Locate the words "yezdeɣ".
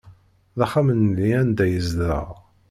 1.69-2.27